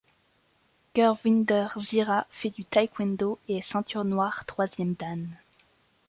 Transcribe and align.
Gurvinder 0.95 1.67
Sihra 1.77 2.25
fait 2.31 2.49
du 2.49 2.65
taekwendo 2.65 3.37
et 3.47 3.57
est 3.57 3.61
ceinture 3.61 4.03
noire 4.03 4.45
troisième 4.47 4.95
dan. 4.95 5.29